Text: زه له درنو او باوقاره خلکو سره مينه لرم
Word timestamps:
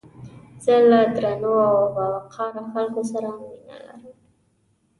زه 0.63 0.75
له 0.89 0.99
درنو 1.15 1.53
او 1.69 1.79
باوقاره 1.95 2.61
خلکو 2.73 3.01
سره 3.11 3.29
مينه 3.39 3.75
لرم 3.85 4.01